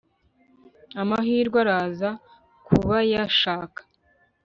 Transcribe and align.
Amahirwe 1.01 1.57
araza 1.63 2.09
kubayashaka 2.65 3.81